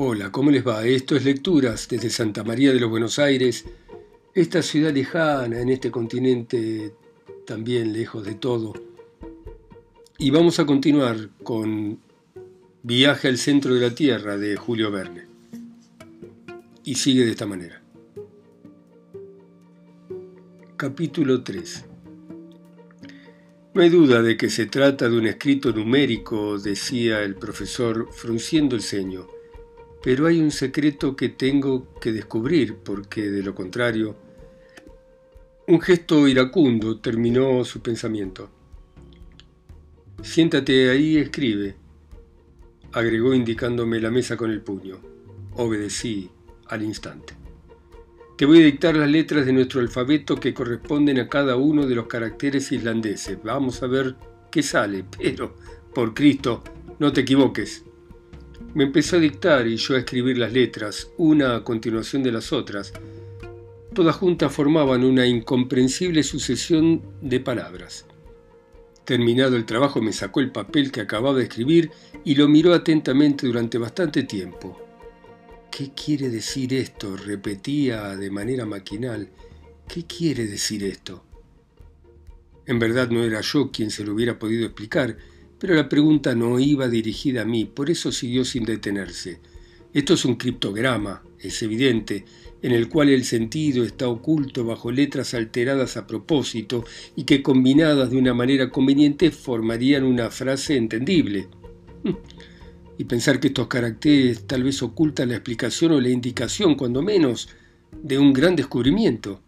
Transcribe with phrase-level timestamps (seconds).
[0.00, 0.86] Hola, ¿cómo les va?
[0.86, 3.64] Esto es Lecturas desde Santa María de los Buenos Aires,
[4.32, 6.94] esta ciudad lejana en este continente
[7.44, 8.74] también lejos de todo.
[10.16, 11.98] Y vamos a continuar con
[12.84, 15.26] Viaje al centro de la Tierra de Julio Verne.
[16.84, 17.82] Y sigue de esta manera.
[20.76, 21.86] Capítulo 3
[23.74, 28.76] No hay duda de que se trata de un escrito numérico, decía el profesor frunciendo
[28.76, 29.37] el ceño
[30.02, 34.16] pero hay un secreto que tengo que descubrir, porque de lo contrario...
[35.66, 38.48] Un gesto iracundo terminó su pensamiento.
[40.22, 41.76] Siéntate ahí y escribe,
[42.92, 44.98] agregó indicándome la mesa con el puño.
[45.56, 46.30] Obedecí
[46.68, 47.34] al instante.
[48.36, 51.96] Te voy a dictar las letras de nuestro alfabeto que corresponden a cada uno de
[51.96, 53.38] los caracteres islandeses.
[53.42, 54.14] Vamos a ver
[54.50, 55.56] qué sale, pero,
[55.92, 56.62] por Cristo,
[56.98, 57.84] no te equivoques.
[58.74, 62.52] Me empezó a dictar y yo a escribir las letras, una a continuación de las
[62.52, 62.92] otras.
[63.94, 68.06] Todas juntas formaban una incomprensible sucesión de palabras.
[69.04, 71.90] Terminado el trabajo me sacó el papel que acababa de escribir
[72.24, 74.78] y lo miró atentamente durante bastante tiempo.
[75.70, 77.16] ¿Qué quiere decir esto?
[77.16, 79.30] repetía de manera maquinal.
[79.88, 81.24] ¿Qué quiere decir esto?
[82.66, 85.16] En verdad no era yo quien se lo hubiera podido explicar,
[85.58, 89.40] pero la pregunta no iba dirigida a mí, por eso siguió sin detenerse.
[89.92, 92.24] Esto es un criptograma, es evidente,
[92.62, 96.84] en el cual el sentido está oculto bajo letras alteradas a propósito
[97.16, 101.48] y que combinadas de una manera conveniente formarían una frase entendible.
[103.00, 107.48] Y pensar que estos caracteres tal vez ocultan la explicación o la indicación, cuando menos,
[108.02, 109.40] de un gran descubrimiento.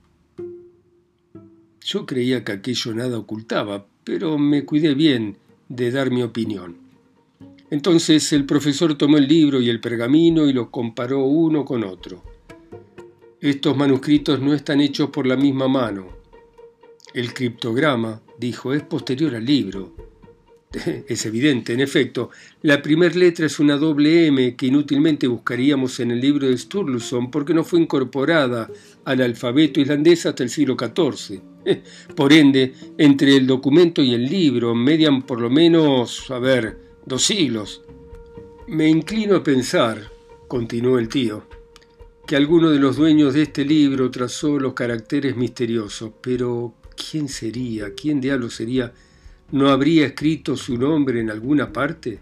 [1.85, 5.37] Yo creía que aquello nada ocultaba, pero me cuidé bien
[5.71, 6.77] de dar mi opinión.
[7.71, 12.23] Entonces el profesor tomó el libro y el pergamino y los comparó uno con otro.
[13.41, 16.09] Estos manuscritos no están hechos por la misma mano.
[17.15, 19.95] El criptograma, dijo, es posterior al libro.
[21.09, 22.31] Es evidente, en efecto,
[22.63, 27.31] la primera letra es una doble M que inútilmente buscaríamos en el libro de Sturluson
[27.31, 28.71] porque no fue incorporada
[29.05, 31.50] al alfabeto islandés hasta el siglo XIV.
[32.17, 37.23] Por ende, entre el documento y el libro median por lo menos, a ver, dos
[37.23, 37.83] siglos.
[38.67, 40.11] Me inclino a pensar,
[40.49, 41.45] continuó el tío,
[42.27, 47.95] que alguno de los dueños de este libro trazó los caracteres misteriosos, pero ¿quién sería?
[47.95, 48.93] ¿Quién diablo sería?
[49.53, 52.21] ¿No habría escrito su nombre en alguna parte?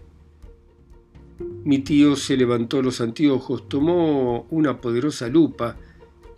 [1.63, 5.77] Mi tío se levantó los anteojos, tomó una poderosa lupa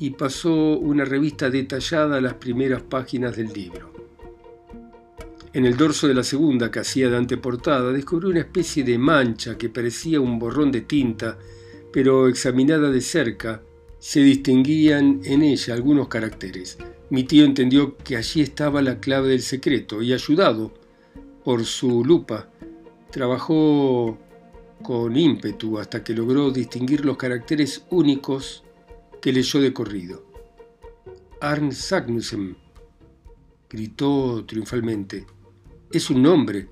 [0.02, 3.94] y pasó una revista detallada a las primeras páginas del libro.
[5.54, 9.60] En el dorso de la segunda, que hacía de anteportada, descubrió una especie de mancha
[9.60, 11.38] que parecía un borrón de tinta,
[11.94, 13.62] pero examinada de cerca,
[14.00, 16.80] se distinguían en ella algunos caracteres.
[17.12, 20.74] Mi tío entendió que allí estaba la clave del secreto y ayudado
[21.44, 22.50] por su lupa,
[23.12, 24.18] trabajó
[24.82, 28.64] con ímpetu hasta que logró distinguir los caracteres únicos
[29.22, 30.26] que leyó de corrido.
[31.40, 32.58] Arn Sagnussen,
[33.70, 35.26] gritó triunfalmente.
[35.92, 36.70] Es un nombre,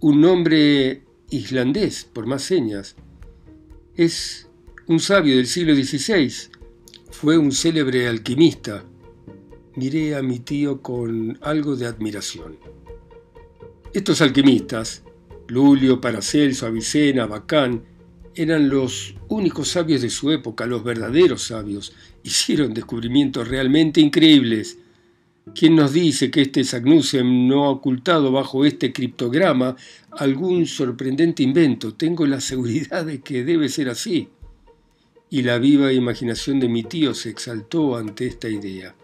[0.00, 2.96] un nombre islandés, por más señas.
[3.94, 4.48] Es
[4.86, 6.32] un sabio del siglo XVI.
[7.10, 8.84] Fue un célebre alquimista.
[9.76, 12.58] Miré a mi tío con algo de admiración.
[13.92, 15.02] Estos alquimistas,
[15.48, 17.84] Lulio, Paracelso, Avicena, Bacán,
[18.34, 21.92] eran los únicos sabios de su época, los verdaderos sabios.
[22.22, 24.78] Hicieron descubrimientos realmente increíbles.
[25.54, 29.76] ¿Quién nos dice que este Sagnussem no ha ocultado bajo este criptograma
[30.12, 31.94] algún sorprendente invento?
[31.94, 34.28] Tengo la seguridad de que debe ser así.
[35.28, 38.94] Y la viva imaginación de mi tío se exaltó ante esta idea.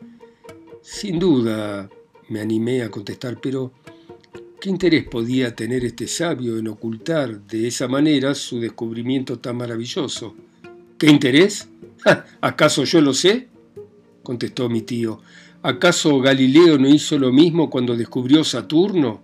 [0.83, 1.91] Sin duda,
[2.29, 3.73] me animé a contestar, pero
[4.61, 10.35] ¿Qué interés podía tener este sabio en ocultar de esa manera su descubrimiento tan maravilloso?
[10.99, 11.69] ¿Qué interés?
[12.41, 13.47] ¿Acaso yo lo sé?
[14.25, 15.21] contestó mi tío.
[15.63, 19.23] ¿Acaso Galileo no hizo lo mismo cuando descubrió Saturno?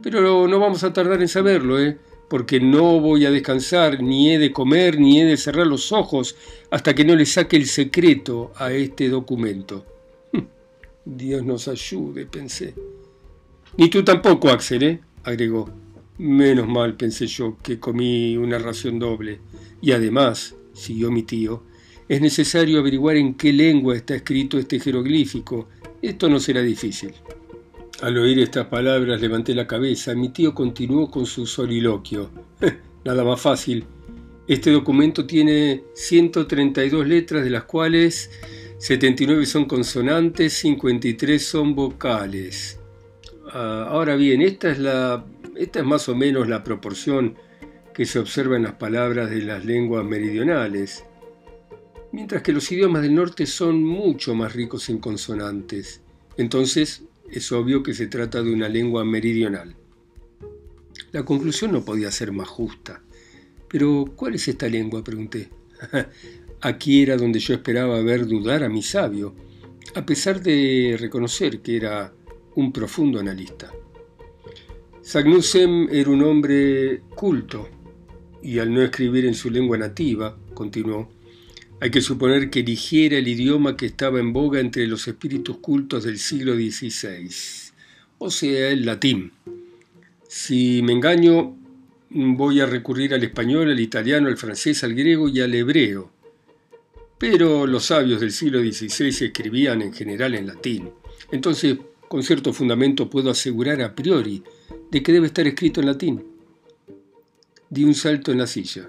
[0.00, 1.98] Pero no vamos a tardar en saberlo, ¿eh?
[2.28, 6.36] porque no voy a descansar, ni he de comer, ni he de cerrar los ojos
[6.70, 9.84] hasta que no le saque el secreto a este documento.
[11.04, 12.74] Dios nos ayude, pensé.
[13.78, 15.00] Ni tú tampoco, Axel, ¿eh?
[15.22, 15.70] agregó.
[16.18, 19.40] Menos mal, pensé yo, que comí una ración doble.
[19.82, 21.62] Y además, siguió mi tío,
[22.08, 25.68] es necesario averiguar en qué lengua está escrito este jeroglífico.
[26.00, 27.12] Esto no será difícil.
[28.00, 30.14] Al oír estas palabras levanté la cabeza.
[30.14, 32.30] Mi tío continuó con su soliloquio.
[33.04, 33.84] Nada más fácil.
[34.48, 38.30] Este documento tiene 132 letras, de las cuales
[38.78, 42.78] 79 son consonantes, 53 son vocales.
[43.58, 45.24] Ah, ahora bien, esta es, la,
[45.54, 47.36] esta es más o menos la proporción
[47.94, 51.04] que se observa en las palabras de las lenguas meridionales,
[52.12, 56.02] mientras que los idiomas del norte son mucho más ricos en consonantes.
[56.36, 59.74] Entonces, es obvio que se trata de una lengua meridional.
[61.12, 63.00] La conclusión no podía ser más justa.
[63.70, 65.02] Pero, ¿cuál es esta lengua?
[65.02, 65.48] pregunté.
[66.60, 69.34] Aquí era donde yo esperaba ver dudar a mi sabio,
[69.94, 72.12] a pesar de reconocer que era
[72.56, 73.72] un profundo analista.
[75.02, 77.68] Sagnussem era un hombre culto,
[78.42, 81.08] y al no escribir en su lengua nativa, continuó,
[81.80, 86.04] hay que suponer que eligiera el idioma que estaba en boga entre los espíritus cultos
[86.04, 87.30] del siglo XVI,
[88.18, 89.32] o sea, el latín.
[90.26, 91.54] Si me engaño,
[92.10, 96.10] voy a recurrir al español, al italiano, al francés, al griego y al hebreo.
[97.18, 100.90] Pero los sabios del siglo XVI escribían en general en latín.
[101.30, 101.76] Entonces,
[102.08, 104.42] con cierto fundamento puedo asegurar a priori
[104.90, 106.24] de que debe estar escrito en latín.
[107.68, 108.88] Di un salto en la silla.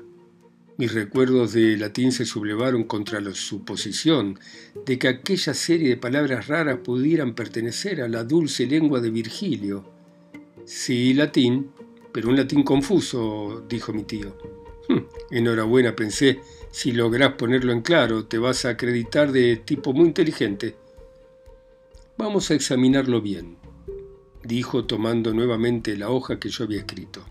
[0.77, 4.39] Mis recuerdos de latín se sublevaron contra la suposición
[4.85, 9.83] de que aquella serie de palabras raras pudieran pertenecer a la dulce lengua de Virgilio.
[10.65, 11.71] Sí, latín,
[12.11, 14.37] pero un latín confuso, dijo mi tío.
[14.87, 14.99] Hm,
[15.31, 20.75] enhorabuena, pensé, si lográs ponerlo en claro, te vas a acreditar de tipo muy inteligente.
[22.17, 23.57] Vamos a examinarlo bien,
[24.43, 27.23] dijo tomando nuevamente la hoja que yo había escrito.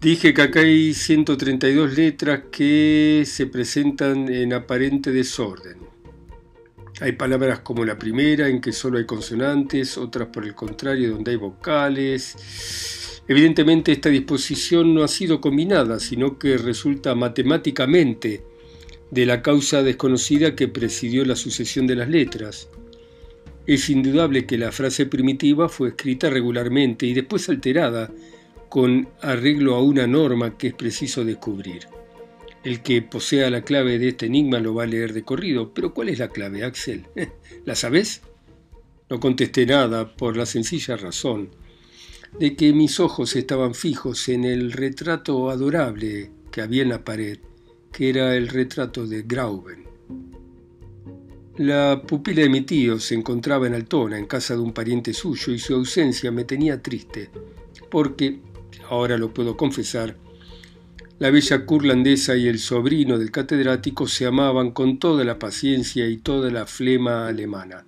[0.00, 5.78] Dije que acá hay 132 letras que se presentan en aparente desorden.
[7.00, 11.30] Hay palabras como la primera en que solo hay consonantes, otras por el contrario donde
[11.30, 13.22] hay vocales.
[13.28, 18.42] Evidentemente esta disposición no ha sido combinada, sino que resulta matemáticamente
[19.12, 22.68] de la causa desconocida que presidió la sucesión de las letras.
[23.68, 28.10] Es indudable que la frase primitiva fue escrita regularmente y después alterada
[28.70, 31.80] con arreglo a una norma que es preciso descubrir.
[32.64, 35.92] El que posea la clave de este enigma lo va a leer de corrido, pero
[35.92, 37.04] ¿cuál es la clave, Axel?
[37.66, 38.22] ¿La sabes?
[39.10, 41.50] No contesté nada por la sencilla razón
[42.40, 47.38] de que mis ojos estaban fijos en el retrato adorable que había en la pared,
[47.92, 49.87] que era el retrato de Grauben.
[51.58, 55.52] La pupila de mi tío se encontraba en Altona, en casa de un pariente suyo,
[55.52, 57.30] y su ausencia me tenía triste,
[57.90, 58.38] porque
[58.88, 60.16] ahora lo puedo confesar,
[61.18, 66.18] la bella curlandesa y el sobrino del catedrático se amaban con toda la paciencia y
[66.18, 67.84] toda la flema alemana.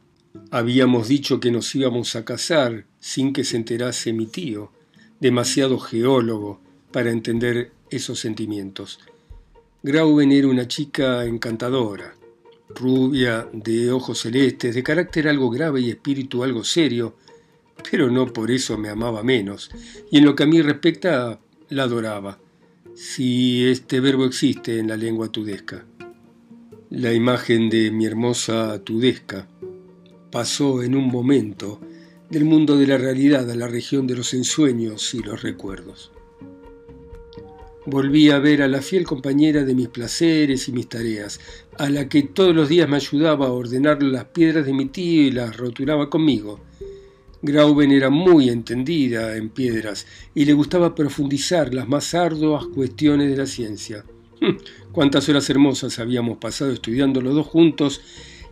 [0.51, 4.73] Habíamos dicho que nos íbamos a casar sin que se enterase mi tío,
[5.21, 8.99] demasiado geólogo para entender esos sentimientos.
[9.85, 12.17] Grauben era una chica encantadora,
[12.75, 17.17] rubia, de ojos celestes, de carácter algo grave y espíritu algo serio,
[17.91, 19.71] pero no por eso me amaba menos,
[20.11, 22.39] y en lo que a mí respecta, la adoraba,
[22.95, 25.87] si este verbo existe en la lengua tudesca.
[26.91, 29.47] La imagen de mi hermosa tudesca
[30.31, 31.81] pasó en un momento
[32.29, 36.13] del mundo de la realidad a la región de los ensueños y los recuerdos.
[37.87, 41.41] Volví a ver a la fiel compañera de mis placeres y mis tareas,
[41.79, 45.23] a la que todos los días me ayudaba a ordenar las piedras de mi tío
[45.23, 46.61] y las roturaba conmigo,
[47.43, 53.37] Grauben era muy entendida en piedras y le gustaba profundizar las más arduas cuestiones de
[53.37, 54.05] la ciencia.
[54.41, 54.59] Hm,
[54.93, 58.03] cuántas horas hermosas habíamos pasado estudiando los dos juntos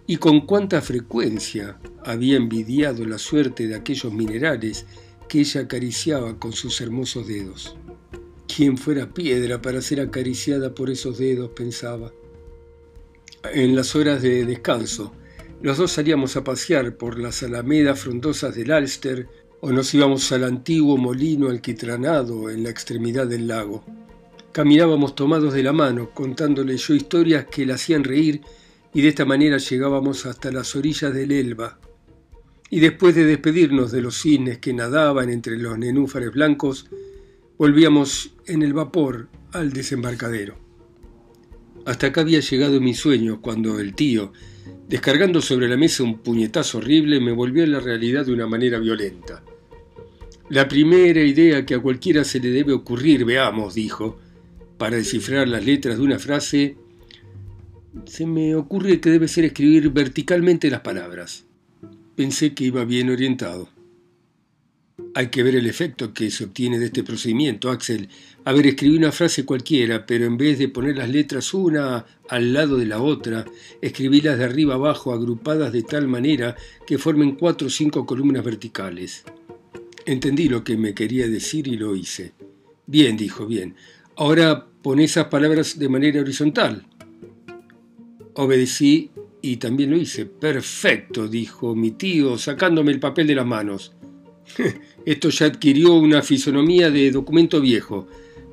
[0.06, 4.86] y con cuánta frecuencia había envidiado la suerte de aquellos minerales
[5.28, 7.76] que ella acariciaba con sus hermosos dedos.
[8.54, 11.50] ¿Quién fuera piedra para ser acariciada por esos dedos?
[11.50, 12.12] pensaba.
[13.52, 15.12] En las horas de descanso,
[15.62, 19.28] los dos salíamos a pasear por las alamedas frondosas del Alster
[19.60, 23.84] o nos íbamos al antiguo molino alquitranado en la extremidad del lago.
[24.50, 28.40] Caminábamos tomados de la mano, contándole yo historias que la hacían reír
[28.94, 31.78] y de esta manera llegábamos hasta las orillas del Elba.
[32.70, 36.86] Y después de despedirnos de los cisnes que nadaban entre los nenúfares blancos,
[37.58, 40.56] volvíamos en el vapor al desembarcadero.
[41.84, 44.32] Hasta acá había llegado mi sueño cuando el tío,
[44.88, 48.78] Descargando sobre la mesa un puñetazo horrible, me volvió a la realidad de una manera
[48.78, 49.42] violenta.
[50.48, 54.18] La primera idea que a cualquiera se le debe ocurrir, veamos, dijo,
[54.78, 56.78] para descifrar las letras de una frase,
[58.06, 61.44] se me ocurre que debe ser escribir verticalmente las palabras.
[62.16, 63.68] Pensé que iba bien orientado.
[65.18, 68.08] Hay que ver el efecto que se obtiene de este procedimiento, Axel.
[68.44, 72.52] A ver, escribí una frase cualquiera, pero en vez de poner las letras una al
[72.52, 73.44] lado de la otra,
[73.82, 76.54] escribílas de arriba abajo agrupadas de tal manera
[76.86, 79.24] que formen cuatro o cinco columnas verticales.
[80.06, 82.34] Entendí lo que me quería decir y lo hice.
[82.86, 83.74] Bien, dijo, bien.
[84.14, 86.86] Ahora pon esas palabras de manera horizontal.
[88.34, 89.10] Obedecí
[89.42, 90.26] y también lo hice.
[90.26, 93.97] Perfecto, dijo mi tío, sacándome el papel de las manos.
[95.04, 98.06] Esto ya adquirió una fisonomía de documento viejo.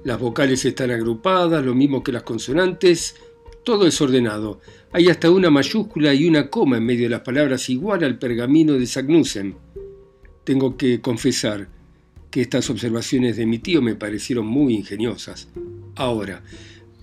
[0.04, 3.16] Las vocales están agrupadas, lo mismo que las consonantes,
[3.64, 4.62] todo es ordenado.
[4.92, 8.74] Hay hasta una mayúscula y una coma en medio de las palabras igual al pergamino
[8.74, 9.56] de Sagnussen.
[10.44, 11.68] Tengo que confesar
[12.30, 15.48] que estas observaciones de mi tío me parecieron muy ingeniosas.
[15.96, 16.44] Ahora,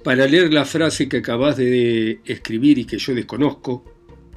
[0.04, 3.84] para leer la frase que acabas de escribir y que yo desconozco,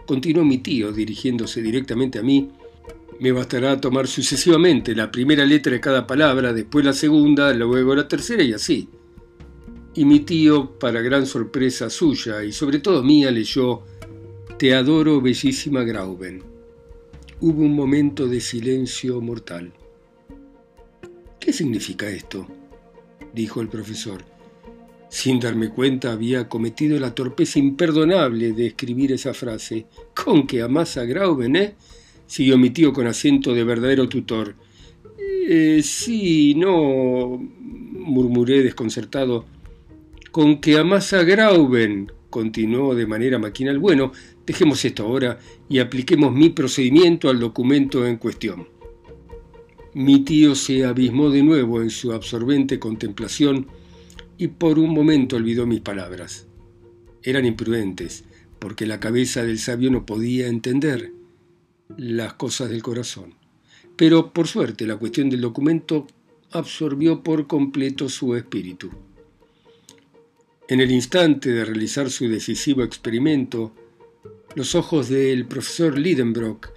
[0.05, 2.50] continuó mi tío dirigiéndose directamente a mí,
[3.19, 8.07] me bastará tomar sucesivamente la primera letra de cada palabra, después la segunda, luego la
[8.07, 8.89] tercera y así.
[9.93, 13.84] Y mi tío, para gran sorpresa suya y sobre todo mía, leyó
[14.57, 16.43] Te adoro, bellísima Grauben.
[17.39, 19.72] Hubo un momento de silencio mortal.
[21.39, 22.48] ¿Qué significa esto?
[23.34, 24.24] dijo el profesor.
[25.10, 29.86] Sin darme cuenta había cometido la torpeza imperdonable de escribir esa frase.
[30.13, 31.75] Con que amas a Grauben, ¿eh?
[32.27, 34.55] Siguió mi tío con acento de verdadero tutor.
[35.48, 39.46] Eh, sí, no, murmuré desconcertado.
[40.32, 43.79] Con que amasa Grauben, continuó de manera maquinal.
[43.79, 44.12] Bueno,
[44.46, 45.39] dejemos esto ahora
[45.70, 48.67] y apliquemos mi procedimiento al documento en cuestión.
[49.94, 53.67] Mi tío se abismó de nuevo en su absorbente contemplación
[54.38, 56.48] y por un momento olvidó mis palabras.
[57.24, 58.25] Eran imprudentes,
[58.60, 61.13] porque la cabeza del sabio no podía entender
[61.97, 63.33] las cosas del corazón.
[63.95, 66.07] Pero por suerte la cuestión del documento
[66.51, 68.91] absorbió por completo su espíritu.
[70.67, 73.71] En el instante de realizar su decisivo experimento,
[74.55, 76.69] los ojos del profesor Lidenbrock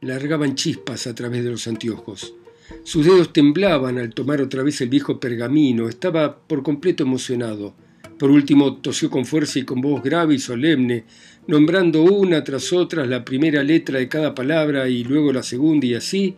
[0.00, 2.34] largaban chispas a través de los anteojos.
[2.82, 5.88] Sus dedos temblaban al tomar otra vez el viejo pergamino.
[5.88, 7.74] Estaba por completo emocionado.
[8.18, 11.04] Por último, tosió con fuerza y con voz grave y solemne,
[11.46, 15.94] nombrando una tras otra la primera letra de cada palabra y luego la segunda y
[15.94, 16.34] así,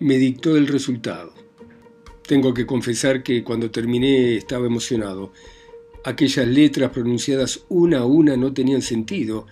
[0.00, 1.32] me dictó el resultado.
[2.26, 5.32] Tengo que confesar que cuando terminé estaba emocionado.
[6.04, 9.46] Aquellas letras pronunciadas una a una no tenían sentido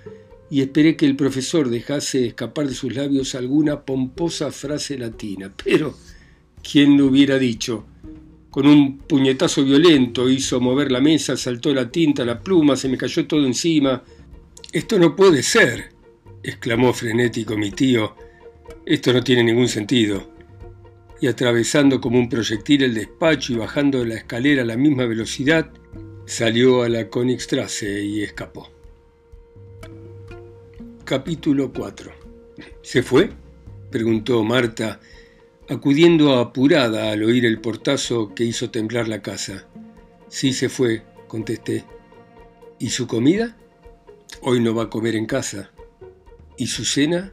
[0.51, 5.53] y esperé que el profesor dejase escapar de sus labios alguna pomposa frase latina.
[5.65, 5.95] Pero,
[6.63, 7.87] ¿quién lo hubiera dicho?
[8.51, 12.97] Con un puñetazo violento hizo mover la mesa, saltó la tinta, la pluma, se me
[12.97, 14.03] cayó todo encima.
[14.73, 15.91] Esto no puede ser,
[16.43, 18.15] exclamó frenético mi tío.
[18.85, 20.31] Esto no tiene ningún sentido.
[21.21, 25.71] Y atravesando como un proyectil el despacho y bajando la escalera a la misma velocidad,
[26.27, 28.71] salió a la Königstrasse y escapó.
[31.05, 32.13] Capítulo 4
[32.83, 33.31] ¿Se fue?
[33.91, 35.01] preguntó Marta
[35.69, 39.67] acudiendo apurada al oír el portazo que hizo temblar la casa.
[40.29, 41.85] Sí se fue, contesté.
[42.79, 43.57] ¿Y su comida?
[44.43, 45.71] Hoy no va a comer en casa.
[46.57, 47.33] ¿Y su cena?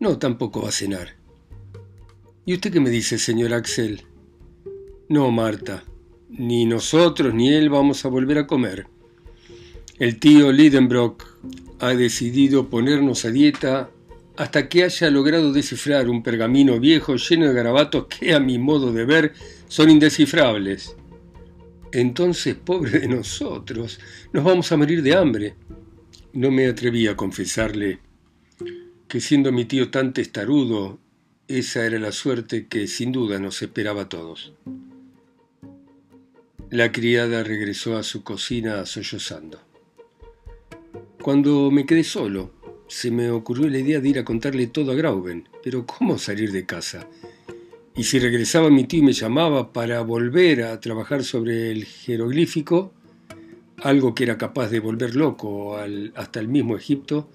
[0.00, 1.16] No, tampoco va a cenar.
[2.44, 4.02] ¿Y usted qué me dice, señor Axel?
[5.08, 5.84] No, Marta,
[6.28, 8.86] ni nosotros ni él vamos a volver a comer.
[9.98, 11.24] El tío Lidenbrock
[11.78, 13.90] ha decidido ponernos a dieta
[14.36, 18.92] hasta que haya logrado descifrar un pergamino viejo lleno de garabatos que a mi modo
[18.92, 19.32] de ver
[19.68, 20.96] son indescifrables.
[21.92, 24.00] Entonces, pobre de nosotros,
[24.32, 25.54] nos vamos a morir de hambre.
[26.32, 27.98] No me atreví a confesarle
[29.06, 30.98] que siendo mi tío tan testarudo,
[31.46, 34.54] esa era la suerte que sin duda nos esperaba a todos.
[36.70, 39.60] La criada regresó a su cocina sollozando.
[41.20, 42.54] Cuando me quedé solo,
[42.92, 46.52] se me ocurrió la idea de ir a contarle todo a Grauben, pero ¿cómo salir
[46.52, 47.08] de casa?
[47.96, 52.92] Y si regresaba mi tío y me llamaba para volver a trabajar sobre el jeroglífico,
[53.78, 55.78] algo que era capaz de volver loco
[56.14, 57.30] hasta el mismo Egipto,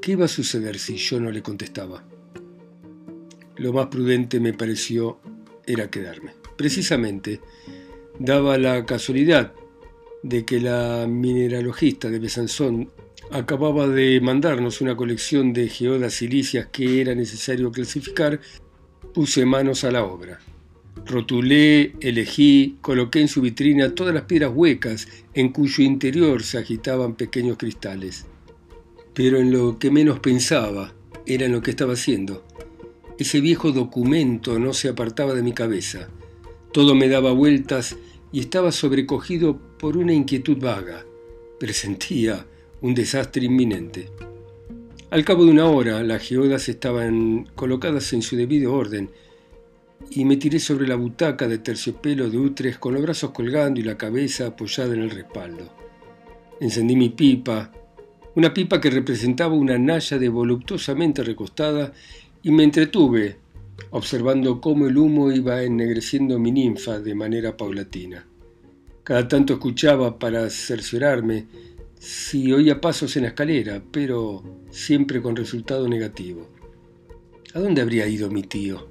[0.00, 2.02] ¿qué iba a suceder si yo no le contestaba?
[3.56, 5.20] Lo más prudente me pareció
[5.66, 6.32] era quedarme.
[6.56, 7.42] Precisamente,
[8.18, 9.52] daba la casualidad
[10.22, 12.90] de que la mineralogista de Besanzón
[13.30, 18.40] acababa de mandarnos una colección de geodas silicias que era necesario clasificar,
[19.14, 20.38] puse manos a la obra.
[21.04, 27.14] Rotulé, elegí, coloqué en su vitrina todas las piedras huecas en cuyo interior se agitaban
[27.14, 28.26] pequeños cristales.
[29.14, 30.94] Pero en lo que menos pensaba
[31.26, 32.44] era en lo que estaba haciendo.
[33.18, 36.08] Ese viejo documento no se apartaba de mi cabeza.
[36.72, 37.96] Todo me daba vueltas
[38.32, 41.06] y estaba sobrecogido por una inquietud vaga.
[41.58, 42.46] Presentía
[42.80, 44.08] un desastre inminente.
[45.10, 49.10] Al cabo de una hora, las geodas estaban colocadas en su debido orden
[50.10, 53.82] y me tiré sobre la butaca de terciopelo de Utrecht con los brazos colgando y
[53.82, 55.72] la cabeza apoyada en el respaldo.
[56.60, 57.70] Encendí mi pipa,
[58.34, 61.92] una pipa que representaba una naya de voluptuosamente recostada,
[62.42, 63.38] y me entretuve
[63.90, 68.26] observando cómo el humo iba ennegreciendo mi ninfa de manera paulatina.
[69.02, 71.46] Cada tanto escuchaba para cerciorarme
[71.98, 76.48] si oía pasos en la escalera, pero siempre con resultado negativo.
[77.54, 78.88] ¿A dónde habría ido mi tío?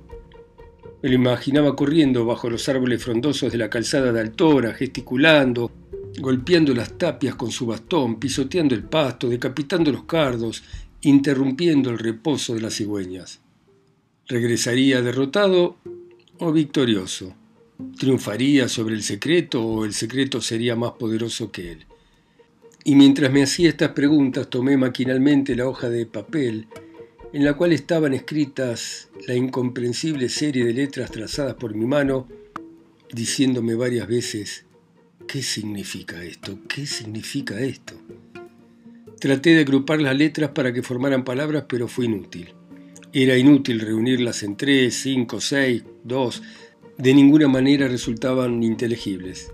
[1.02, 5.72] Me lo imaginaba corriendo bajo los árboles frondosos de la calzada de Altora, gesticulando,
[6.20, 10.64] golpeando las tapias con su bastón, pisoteando el pasto, decapitando los cardos,
[11.02, 13.42] interrumpiendo el reposo de las cigüeñas.
[14.28, 15.78] ¿Regresaría derrotado
[16.40, 17.36] o victorioso?
[18.00, 21.86] ¿Triunfaría sobre el secreto o el secreto sería más poderoso que él?
[22.88, 26.68] Y mientras me hacía estas preguntas tomé maquinalmente la hoja de papel
[27.34, 32.30] en la cual estaban escritas la incomprensible serie de letras trazadas por mi mano,
[33.12, 34.66] diciéndome varias veces,
[35.28, 36.60] ¿qué significa esto?
[36.70, 37.96] ¿Qué significa esto?
[39.20, 42.54] Traté de agrupar las letras para que formaran palabras, pero fue inútil.
[43.12, 46.44] Era inútil reunirlas en tres, cinco, seis, dos.
[47.00, 49.52] De ninguna manera resultaban inteligibles.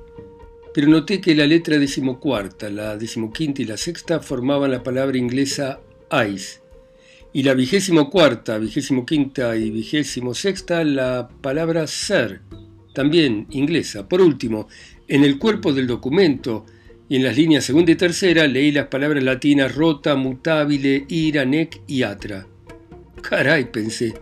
[0.74, 5.82] Pero noté que la letra decimocuarta, la decimoquinta y la sexta formaban la palabra inglesa
[6.28, 6.62] ice,
[7.34, 12.42] y la vigésimo cuarta, vigésimo quinta y vigésimo sexta la palabra ser,
[12.94, 14.08] también inglesa.
[14.08, 14.68] Por último,
[15.08, 16.66] en el cuerpo del documento
[17.08, 21.82] y en las líneas segunda y tercera leí las palabras latinas rota, mutabile, ira, nec
[21.88, 22.48] y atra.
[23.22, 24.14] Caray, pensé.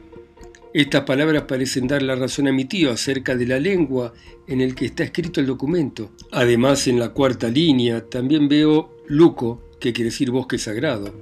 [0.73, 4.13] Estas palabras parecen dar la razón a mi tío acerca de la lengua
[4.47, 6.11] en el que está escrito el documento.
[6.31, 11.13] Además, en la cuarta línea también veo luco, que quiere decir bosque sagrado,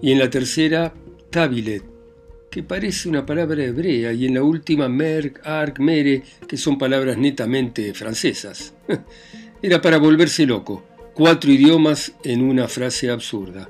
[0.00, 0.94] y en la tercera
[1.28, 1.84] Tabilet,
[2.50, 7.18] que parece una palabra hebrea, y en la última merk, ark, mere, que son palabras
[7.18, 8.74] netamente francesas.
[9.62, 10.82] Era para volverse loco.
[11.12, 13.68] Cuatro idiomas en una frase absurda.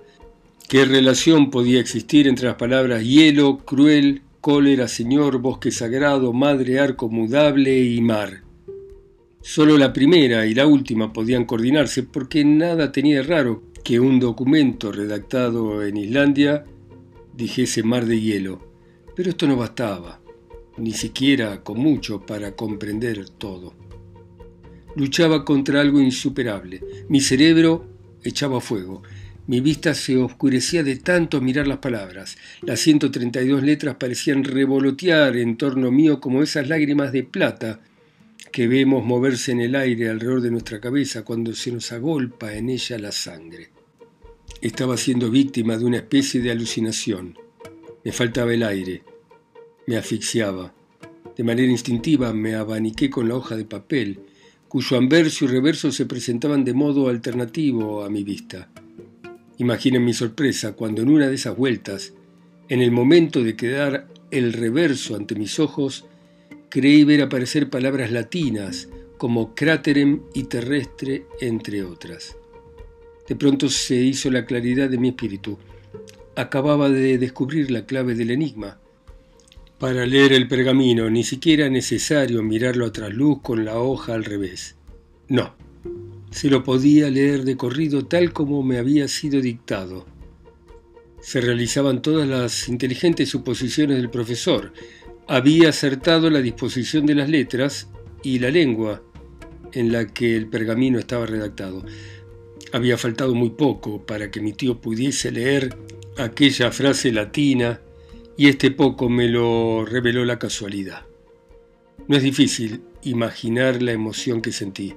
[0.68, 7.08] ¿Qué relación podía existir entre las palabras hielo, cruel, cólera, señor, bosque sagrado, madre, arco
[7.08, 8.42] mudable y mar?
[9.40, 14.92] Solo la primera y la última podían coordinarse porque nada tenía raro que un documento
[14.92, 16.66] redactado en Islandia
[17.32, 18.60] dijese mar de hielo,
[19.16, 20.20] pero esto no bastaba,
[20.76, 23.72] ni siquiera con mucho para comprender todo.
[24.94, 26.82] Luchaba contra algo insuperable.
[27.08, 27.86] Mi cerebro
[28.22, 29.02] echaba fuego.
[29.46, 32.36] Mi vista se oscurecía de tanto mirar las palabras.
[32.62, 37.80] Las 132 letras parecían revolotear en torno mío como esas lágrimas de plata
[38.50, 42.70] que vemos moverse en el aire alrededor de nuestra cabeza cuando se nos agolpa en
[42.70, 43.68] ella la sangre.
[44.62, 47.36] Estaba siendo víctima de una especie de alucinación.
[48.02, 49.02] Me faltaba el aire.
[49.86, 50.72] Me asfixiaba.
[51.36, 54.20] De manera instintiva me abaniqué con la hoja de papel,
[54.68, 58.70] cuyo anverso y reverso se presentaban de modo alternativo a mi vista.
[59.58, 62.12] Imaginen mi sorpresa cuando en una de esas vueltas,
[62.68, 66.06] en el momento de quedar el reverso ante mis ojos,
[66.68, 72.36] creí ver aparecer palabras latinas como cráterem y terrestre, entre otras.
[73.28, 75.56] De pronto se hizo la claridad de mi espíritu.
[76.36, 78.78] Acababa de descubrir la clave del enigma.
[79.78, 84.76] Para leer el pergamino ni siquiera necesario mirarlo a trasluz con la hoja al revés.
[85.28, 85.54] No,
[86.34, 90.04] se lo podía leer de corrido tal como me había sido dictado.
[91.20, 94.72] Se realizaban todas las inteligentes suposiciones del profesor.
[95.28, 97.88] Había acertado la disposición de las letras
[98.24, 99.00] y la lengua
[99.70, 101.84] en la que el pergamino estaba redactado.
[102.72, 105.76] Había faltado muy poco para que mi tío pudiese leer
[106.18, 107.80] aquella frase latina
[108.36, 111.06] y este poco me lo reveló la casualidad.
[112.08, 114.94] No es difícil imaginar la emoción que sentí.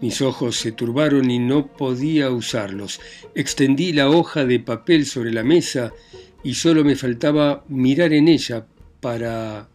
[0.00, 3.00] Mis ojos se turbaron y no podía usarlos.
[3.34, 5.92] Extendí la hoja de papel sobre la mesa
[6.44, 8.66] y solo me faltaba mirar en ella
[9.00, 9.68] para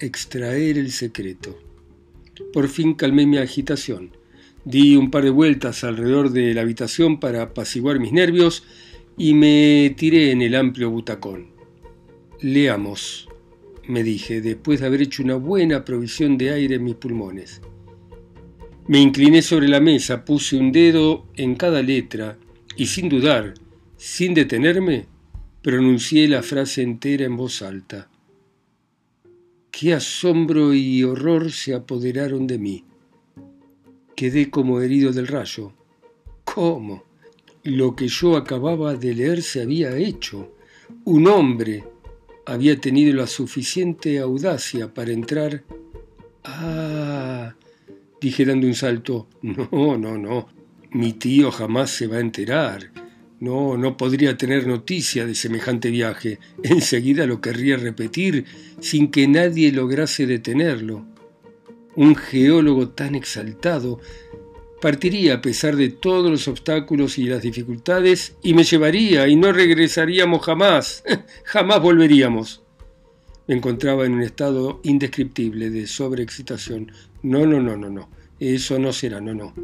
[0.00, 1.58] extraer el secreto.
[2.52, 4.16] Por fin calmé mi agitación.
[4.64, 8.64] Di un par de vueltas alrededor de la habitación para apaciguar mis nervios
[9.16, 11.52] y me tiré en el amplio butacón.
[12.40, 13.28] Leamos,
[13.86, 17.62] me dije, después de haber hecho una buena provisión de aire en mis pulmones.
[18.88, 22.38] Me incliné sobre la mesa, puse un dedo en cada letra
[22.76, 23.54] y sin dudar,
[23.96, 25.06] sin detenerme,
[25.60, 28.08] pronuncié la frase entera en voz alta.
[29.72, 32.84] Qué asombro y horror se apoderaron de mí.
[34.14, 35.72] Quedé como herido del rayo.
[36.44, 37.04] ¿Cómo?
[37.64, 40.54] Lo que yo acababa de leer se había hecho.
[41.04, 41.84] Un hombre
[42.46, 45.64] había tenido la suficiente audacia para entrar.
[46.44, 47.56] Ah,
[48.20, 49.28] dije dando un salto.
[49.42, 50.48] No, no, no.
[50.90, 52.90] Mi tío jamás se va a enterar.
[53.38, 56.38] No, no podría tener noticia de semejante viaje.
[56.62, 58.44] Enseguida lo querría repetir
[58.80, 61.06] sin que nadie lograse detenerlo.
[61.94, 64.00] Un geólogo tan exaltado
[64.80, 69.52] partiría a pesar de todos los obstáculos y las dificultades y me llevaría y no
[69.52, 71.02] regresaríamos jamás.
[71.44, 72.65] jamás volveríamos.
[73.48, 76.92] Me encontraba en un estado indescriptible de sobreexcitación.
[77.22, 78.08] No, no, no, no, no.
[78.38, 79.54] Eso no será, no, no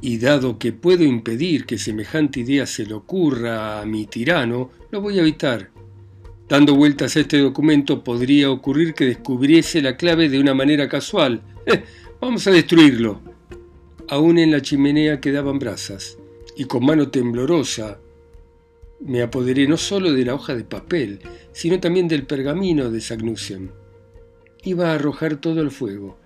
[0.00, 5.00] y dado que puedo impedir que semejante idea se le ocurra a mi tirano, lo
[5.00, 5.70] voy a evitar.
[6.48, 11.42] Dando vueltas a este documento podría ocurrir que descubriese la clave de una manera casual.
[12.20, 13.20] Vamos a destruirlo.
[14.08, 16.18] Aún en la chimenea quedaban brasas,
[16.56, 17.98] y con mano temblorosa
[19.00, 21.20] me apoderé no solo de la hoja de papel,
[21.52, 23.70] sino también del pergamino de Sagnussen.
[24.64, 26.18] Iba a arrojar todo el fuego,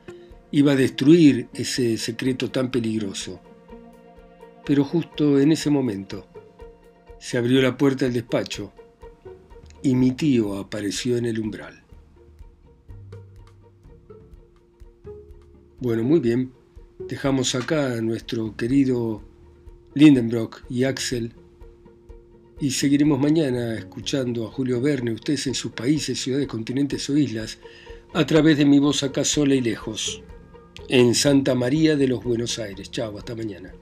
[0.50, 3.40] iba a destruir ese secreto tan peligroso.
[4.64, 6.26] Pero justo en ese momento
[7.18, 8.72] se abrió la puerta del despacho
[9.82, 11.82] y mi tío apareció en el umbral.
[15.80, 16.52] Bueno, muy bien.
[17.08, 19.22] Dejamos acá a nuestro querido
[19.94, 21.32] Lindenbrock y Axel
[22.60, 27.58] y seguiremos mañana escuchando a Julio Verne, ustedes en sus países, ciudades, continentes o islas,
[28.12, 30.22] a través de mi voz acá sola y lejos,
[30.88, 32.90] en Santa María de los Buenos Aires.
[32.90, 33.72] Chao, hasta mañana.